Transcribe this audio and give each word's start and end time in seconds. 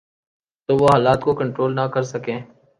تو 0.65 0.71
وہ 0.79 0.87
حالات 0.93 1.19
کو 1.25 1.31
کنٹرول 1.41 1.71
نہ 1.75 1.85
کر 1.93 2.03
سکیں۔ 2.13 2.39